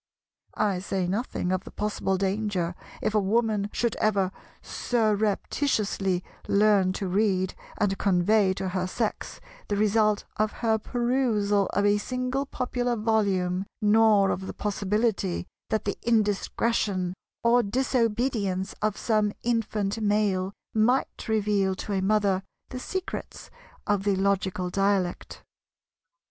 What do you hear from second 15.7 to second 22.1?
the indiscretion or disobedience of some infant Male might reveal to a